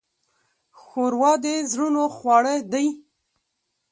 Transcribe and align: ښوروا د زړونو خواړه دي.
ښوروا 0.81 1.31
د 1.43 1.45
زړونو 1.71 2.03
خواړه 2.15 2.55
دي. 2.73 2.87